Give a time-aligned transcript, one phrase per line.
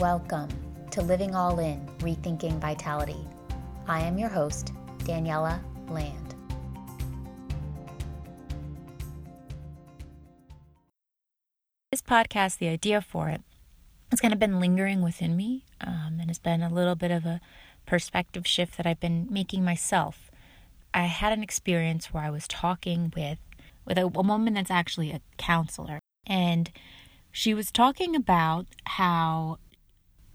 [0.00, 0.48] Welcome
[0.92, 3.28] to Living All In Rethinking Vitality.
[3.86, 6.34] I am your host, Daniela Land.
[11.90, 13.42] This podcast, the idea for it,
[14.10, 17.26] has kind of been lingering within me um, and has been a little bit of
[17.26, 17.42] a
[17.84, 20.30] perspective shift that I've been making myself.
[20.94, 23.38] I had an experience where I was talking with
[23.84, 26.70] with a, a woman that's actually a counselor, and
[27.30, 29.58] she was talking about how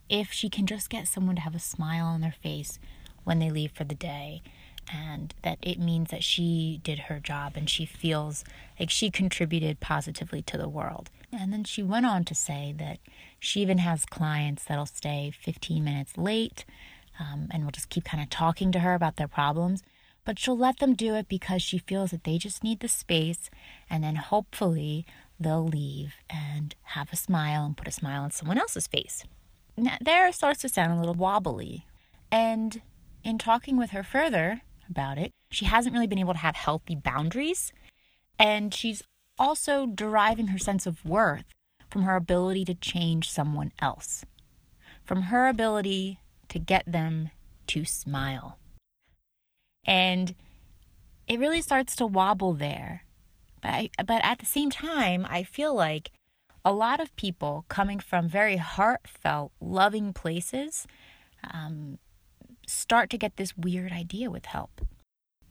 [0.09, 2.79] if she can just get someone to have a smile on their face
[3.23, 4.41] when they leave for the day,
[4.91, 8.43] and that it means that she did her job and she feels
[8.79, 11.09] like she contributed positively to the world.
[11.31, 12.99] And then she went on to say that
[13.39, 16.65] she even has clients that'll stay 15 minutes late
[17.19, 19.83] um, and will just keep kind of talking to her about their problems.
[20.23, 23.49] But she'll let them do it because she feels that they just need the space
[23.89, 25.05] and then hopefully
[25.39, 29.23] they'll leave and have a smile and put a smile on someone else's face.
[29.77, 31.85] There starts to sound a little wobbly.
[32.31, 32.81] And
[33.23, 36.95] in talking with her further about it, she hasn't really been able to have healthy
[36.95, 37.73] boundaries.
[38.39, 39.03] And she's
[39.37, 41.45] also deriving her sense of worth
[41.89, 44.25] from her ability to change someone else,
[45.05, 47.31] from her ability to get them
[47.67, 48.57] to smile.
[49.85, 50.35] And
[51.27, 53.03] it really starts to wobble there.
[53.61, 56.11] But, I, but at the same time, I feel like
[56.65, 60.87] a lot of people coming from very heartfelt, loving places
[61.53, 61.99] um,
[62.65, 64.81] start to get this weird idea with help.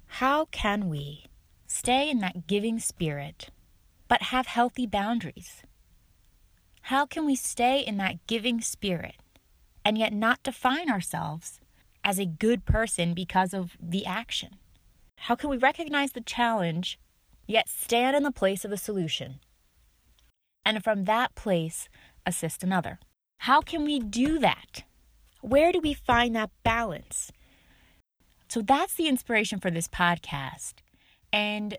[0.07, 1.27] How can we
[1.69, 3.51] stay in that giving spirit
[4.09, 5.63] but have healthy boundaries?
[6.83, 9.15] How can we stay in that giving spirit
[9.85, 11.61] and yet not define ourselves
[12.03, 14.57] as a good person because of the action?
[15.17, 16.99] How can we recognize the challenge
[17.47, 19.39] yet stand in the place of the solution?
[20.65, 21.89] And from that place,
[22.27, 22.99] assist another.
[23.39, 24.85] How can we do that?
[25.41, 27.31] Where do we find that balance?
[28.49, 30.75] So that's the inspiration for this podcast.
[31.33, 31.77] And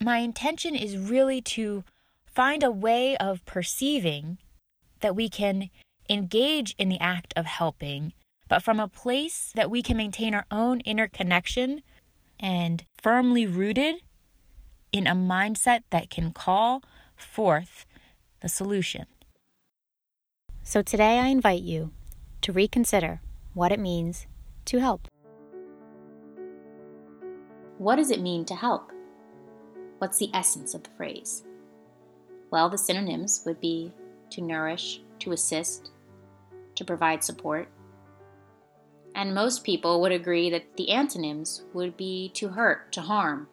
[0.00, 1.84] my intention is really to
[2.26, 4.38] find a way of perceiving
[5.00, 5.70] that we can
[6.10, 8.12] engage in the act of helping,
[8.48, 11.82] but from a place that we can maintain our own inner connection
[12.38, 13.96] and firmly rooted
[14.92, 16.82] in a mindset that can call
[17.16, 17.86] forth
[18.40, 19.06] the solution.
[20.62, 21.92] So today I invite you
[22.42, 23.20] to reconsider
[23.52, 24.26] what it means
[24.66, 25.08] to help.
[27.78, 28.90] What does it mean to help?
[29.98, 31.44] What's the essence of the phrase?
[32.50, 33.92] Well, the synonyms would be
[34.30, 35.90] to nourish, to assist,
[36.76, 37.68] to provide support.
[39.14, 43.48] And most people would agree that the antonyms would be to hurt, to harm,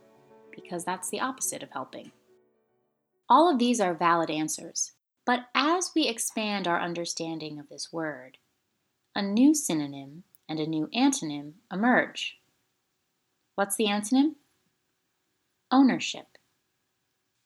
[0.51, 2.11] because that's the opposite of helping.
[3.31, 4.91] All of these are valid answers,
[5.25, 8.37] but as we expand our understanding of this word,
[9.15, 12.39] a new synonym and a new antonym emerge.
[13.55, 14.31] What's the antonym?
[15.71, 16.37] Ownership.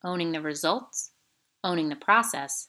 [0.02, 1.12] Owning the results,
[1.62, 2.68] owning the process.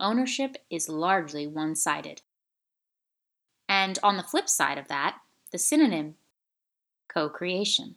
[0.00, 2.22] Ownership is largely one sided.
[3.68, 5.18] And on the flip side of that,
[5.50, 6.14] the synonym,
[7.12, 7.96] co creation.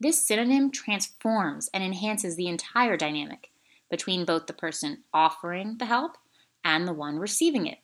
[0.00, 3.50] This synonym transforms and enhances the entire dynamic
[3.90, 6.16] between both the person offering the help
[6.64, 7.80] and the one receiving it.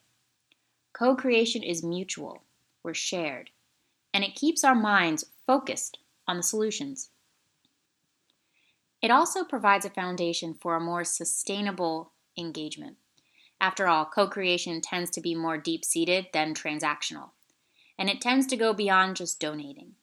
[0.93, 2.41] Co creation is mutual,
[2.81, 3.51] we're shared,
[4.15, 7.11] and it keeps our minds focused on the solutions.
[8.99, 12.97] It also provides a foundation for a more sustainable engagement.
[13.61, 17.29] After all, co creation tends to be more deep seated than transactional,
[17.99, 19.93] and it tends to go beyond just donating.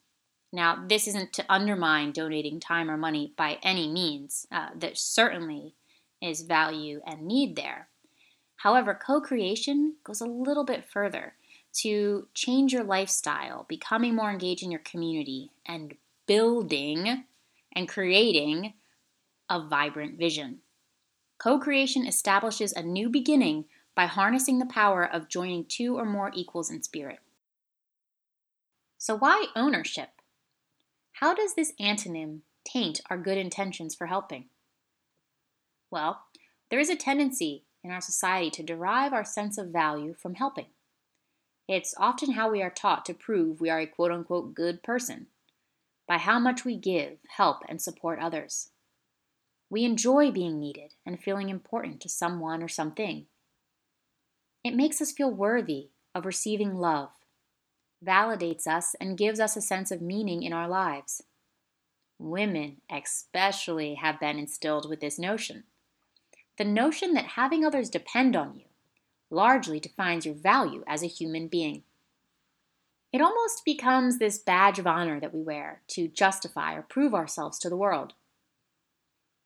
[0.55, 4.47] Now, this isn't to undermine donating time or money by any means.
[4.53, 5.75] Uh, there certainly
[6.23, 7.89] is value and need there.
[8.59, 11.35] However, co creation goes a little bit further
[11.79, 15.97] to change your lifestyle, becoming more engaged in your community, and
[16.29, 17.25] building
[17.73, 18.75] and creating
[19.51, 20.61] a vibrant vision.
[21.37, 23.65] Co creation establishes a new beginning
[23.97, 27.19] by harnessing the power of joining two or more equals in spirit.
[28.99, 30.11] So, why ownership?
[31.19, 34.47] How does this antonym taint our good intentions for helping?
[35.91, 36.25] Well,
[36.71, 40.67] there is a tendency in our society to derive our sense of value from helping.
[41.69, 45.29] It's often how we are taught to prove we are a quote unquote good person
[46.09, 48.71] by how much we give, help, and support others.
[49.71, 53.27] We enjoy being needed and feeling important to someone or something.
[54.65, 57.11] It makes us feel worthy of receiving love,
[58.05, 61.23] validates us, and gives us a sense of meaning in our lives.
[62.19, 65.65] Women, especially, have been instilled with this notion
[66.57, 68.67] the notion that having others depend on you,
[69.29, 71.83] largely defines your value as a human being.
[73.13, 77.59] It almost becomes this badge of honor that we wear to justify or prove ourselves
[77.61, 78.13] to the world.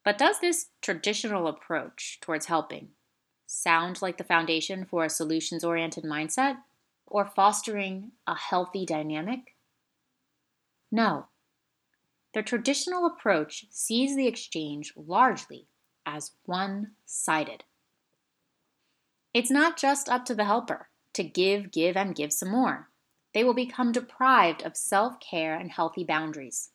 [0.05, 2.89] But does this traditional approach towards helping
[3.47, 6.59] sound like the foundation for a solutions oriented mindset
[7.11, 9.55] or fostering a healthy dynamic?
[10.91, 11.27] No.
[12.35, 15.69] The traditional approach sees the exchange largely
[16.07, 17.65] as one sided.
[19.35, 22.91] It's not just up to the helper to give, give, and give some more.
[23.35, 26.71] They will become deprived of self care and healthy boundaries.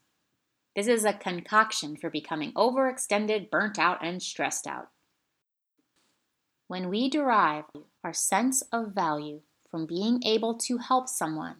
[0.76, 4.90] This is a concoction for becoming overextended, burnt out, and stressed out.
[6.68, 7.66] When we derive
[8.04, 9.42] our sense of value
[9.74, 11.56] from being able to help someone,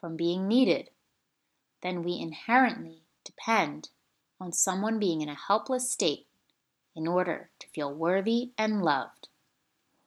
[0.00, 0.90] from being needed,
[1.80, 3.88] then we inherently depend
[4.40, 6.26] on someone being in a helpless state
[6.96, 9.28] in order to feel worthy and loved.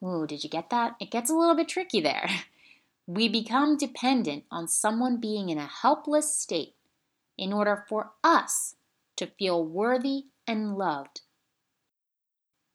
[0.03, 0.97] Ooh, did you get that?
[0.99, 2.29] It gets a little bit tricky there.
[3.07, 6.75] We become dependent on someone being in a helpless state
[7.37, 8.75] in order for us
[9.15, 11.21] to feel worthy and loved.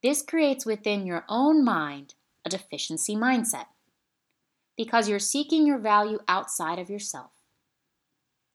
[0.03, 2.15] This creates within your own mind
[2.47, 3.67] a deficiency mindset
[4.77, 7.31] because you're seeking your value outside of yourself.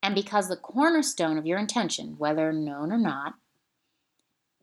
[0.01, 3.35] And because the cornerstone of your intention, whether known or not,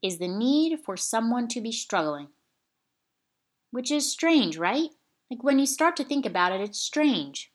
[0.02, 2.28] is the need for someone to be struggling.
[3.70, 4.90] Which is strange, right?
[5.30, 7.52] Like when you start to think about it, it's strange.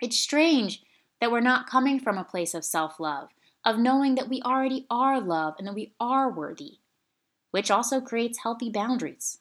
[0.00, 0.82] It's strange
[1.20, 3.28] that we're not coming from a place of self love,
[3.64, 6.78] of knowing that we already are love and that we are worthy,
[7.50, 9.38] which also creates healthy boundaries.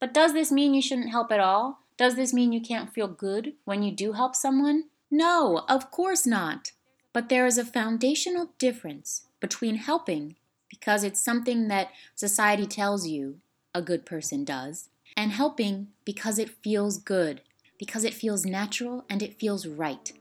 [0.00, 1.80] But does this mean you shouldn't help at all?
[1.98, 4.84] Does this mean you can't feel good when you do help someone?
[5.10, 6.70] No, of course not.
[7.12, 10.36] But there is a foundational difference between helping
[10.70, 13.40] because it's something that society tells you
[13.74, 17.42] a good person does, and helping because it feels good,
[17.78, 20.12] because it feels natural and it feels right.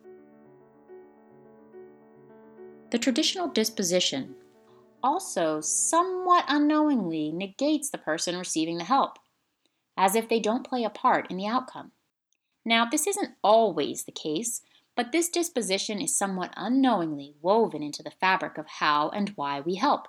[2.90, 4.34] The traditional disposition
[5.04, 9.20] also somewhat unknowingly negates the person receiving the help,
[9.98, 11.92] as if they don't play a part in the outcome.
[12.64, 14.62] Now, this isn't always the case,
[14.96, 19.76] but this disposition is somewhat unknowingly woven into the fabric of how and why we
[19.76, 20.08] help.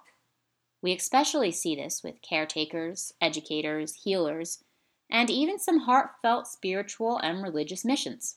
[0.82, 4.62] We especially see this with caretakers, educators, healers,
[5.10, 8.36] and even some heartfelt spiritual and religious missions.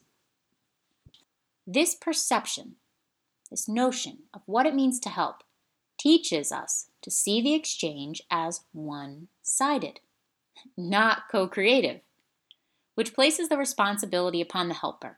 [1.67, 2.75] This perception,
[3.49, 5.43] this notion of what it means to help,
[5.97, 9.99] teaches us to see the exchange as one sided,
[10.77, 12.01] not co creative,
[12.95, 15.17] which places the responsibility upon the helper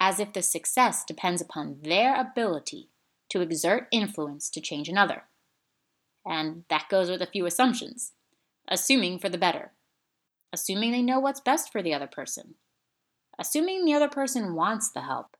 [0.00, 2.88] as if the success depends upon their ability
[3.28, 5.24] to exert influence to change another.
[6.24, 8.12] And that goes with a few assumptions.
[8.68, 9.72] Assuming for the better,
[10.52, 12.54] assuming they know what's best for the other person,
[13.38, 15.36] assuming the other person wants the help.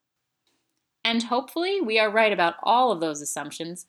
[1.05, 3.87] And hopefully, we are right about all of those assumptions.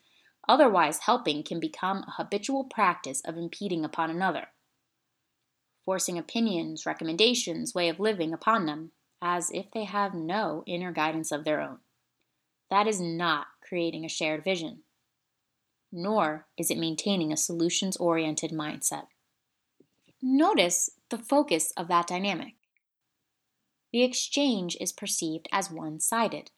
[0.47, 4.47] Otherwise, helping can become a habitual practice of impeding upon another,
[5.89, 8.91] forcing opinions, recommendations, way of living upon them,
[9.23, 11.79] as if they have no inner guidance of their own.
[12.69, 14.83] That is not creating a shared vision,
[15.91, 19.05] nor is it maintaining a solutions oriented mindset.
[20.21, 22.53] Notice the focus of that dynamic.
[23.91, 26.51] The exchange is perceived as one sided.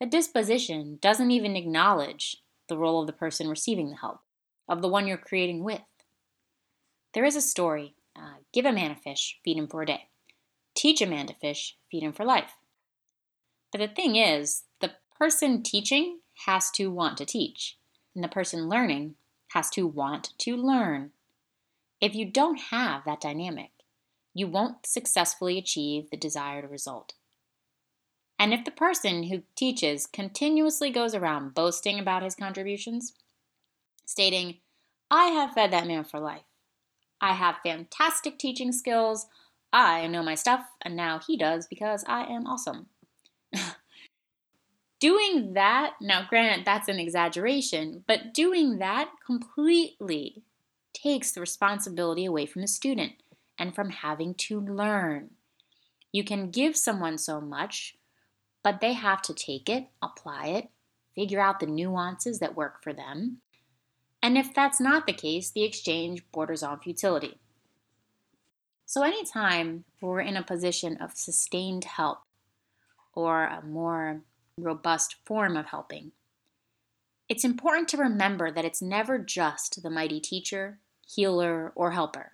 [0.00, 2.38] The disposition doesn't even acknowledge
[2.70, 4.20] the role of the person receiving the help,
[4.66, 5.82] of the one you're creating with.
[7.12, 7.96] There is a story
[8.54, 10.06] give a man a fish, feed him for a day.
[10.74, 12.52] Teach a man to fish, feed him for life.
[13.72, 17.76] But the thing is, the person teaching has to want to teach,
[18.14, 19.16] and the person learning
[19.48, 21.10] has to want to learn.
[22.00, 23.70] If you don't have that dynamic,
[24.32, 27.14] you won't successfully achieve the desired result.
[28.38, 33.14] And if the person who teaches continuously goes around boasting about his contributions,
[34.06, 34.58] stating,
[35.10, 36.42] I have fed that man for life.
[37.24, 39.28] I have fantastic teaching skills.
[39.72, 42.88] I know my stuff, and now he does because I am awesome.
[45.00, 50.42] doing that, now granted, that's an exaggeration, but doing that completely
[50.92, 53.12] takes the responsibility away from the student
[53.58, 55.30] and from having to learn.
[56.12, 57.96] You can give someone so much,
[58.62, 60.68] but they have to take it, apply it,
[61.14, 63.38] figure out the nuances that work for them.
[64.24, 67.36] And if that's not the case, the exchange borders on futility.
[68.86, 72.20] So, anytime we're in a position of sustained help
[73.12, 74.22] or a more
[74.56, 76.12] robust form of helping,
[77.28, 82.32] it's important to remember that it's never just the mighty teacher, healer, or helper.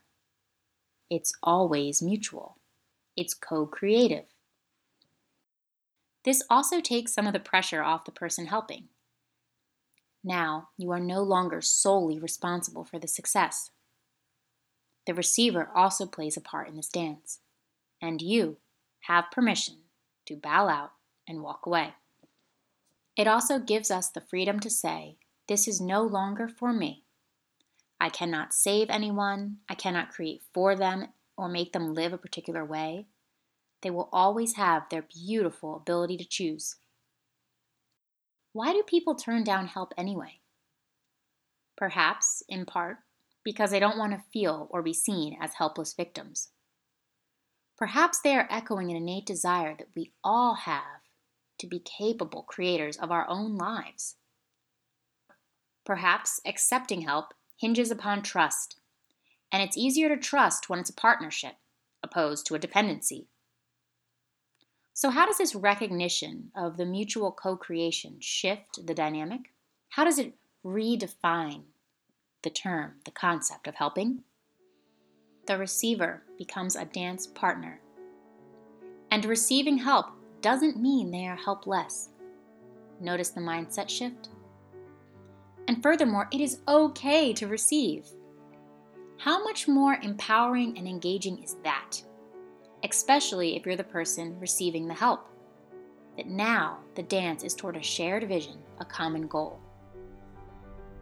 [1.11, 2.57] it's always mutual.
[3.17, 4.27] It's co creative.
[6.25, 8.91] This also takes some of the pressure off the person helping.
[10.23, 13.71] Now, you are no longer solely responsible for the success.
[15.07, 17.41] The receiver also plays a part in this dance,
[18.03, 18.59] and you
[19.05, 19.79] have permission
[20.27, 20.93] to bow out
[21.27, 21.95] and walk away.
[23.17, 25.17] It also gives us the freedom to say,
[25.49, 27.05] This is no longer for me.
[28.01, 32.65] I cannot save anyone, I cannot create for them or make them live a particular
[32.65, 33.07] way.
[33.83, 36.77] They will always have their beautiful ability to choose.
[38.53, 40.41] Why do people turn down help anyway?
[41.77, 42.99] Perhaps, in part,
[43.45, 46.51] because they don't want to feel or be seen as helpless victims.
[47.79, 51.01] Perhaps they are echoing an innate desire that we all have
[51.59, 54.17] to be capable creators of our own lives.
[55.87, 58.79] Perhaps accepting help hinges upon trust,
[59.51, 61.55] and it's easier to trust when it's a partnership
[62.03, 63.30] opposed to a dependency.
[64.93, 69.53] So, how does this recognition of the mutual co creation shift the dynamic?
[69.91, 71.63] How does it redefine
[72.43, 74.23] the term, the concept of helping?
[75.47, 77.81] The receiver becomes a dance partner.
[79.11, 80.07] And receiving help
[80.43, 82.11] doesn't mean they are helpless.
[83.01, 84.29] Notice the mindset shift?
[85.67, 88.07] And furthermore, it is okay to receive.
[89.19, 92.01] How much more empowering and engaging is that?
[92.83, 95.27] Especially if you're the person receiving the help.
[96.17, 99.61] That now the dance is toward a shared vision, a common goal.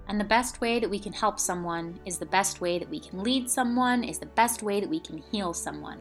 [0.08, 2.98] And the best way that we can help someone is the best way that we
[2.98, 6.00] can lead someone, is the best way that we can heal someone.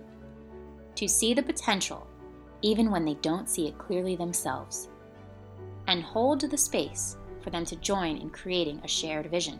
[0.95, 2.07] To see the potential,
[2.61, 4.89] even when they don't see it clearly themselves.
[5.87, 9.59] And hold the space for them to join in creating a shared vision.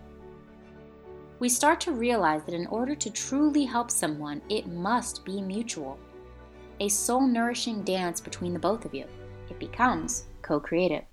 [1.40, 6.00] We start to realize that in order to truly help someone, it must be mutual.
[6.80, 9.06] A soul nourishing dance between the both of you.
[9.50, 11.04] It becomes co creative.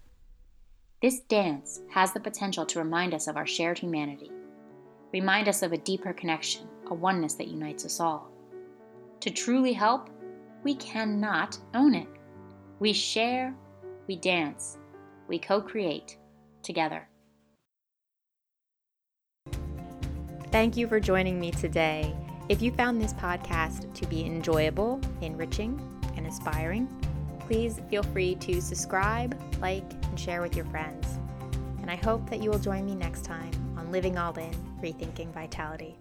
[1.01, 4.31] This dance has the potential to remind us of our shared humanity,
[5.13, 8.31] remind us of a deeper connection, a oneness that unites us all.
[9.21, 10.11] To truly help,
[10.65, 12.09] we cannot own it.
[12.79, 13.55] We share,
[14.07, 14.77] we dance,
[15.29, 16.19] we co create
[16.63, 17.09] together.
[20.51, 22.15] Thank you for joining me today.
[22.47, 25.81] If you found this podcast to be enjoyable, enriching,
[26.15, 26.87] and inspiring,
[27.41, 31.07] please feel free to subscribe, like, and share with your friends.
[31.81, 35.33] And I hope that you will join me next time on Living All In Rethinking
[35.33, 35.97] Vitality.